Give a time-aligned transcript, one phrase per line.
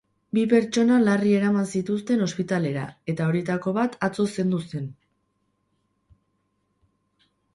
[0.35, 4.89] Bi pertsona larri eraman zituzten ospitalera, eta horietako bat atzo zendu zen.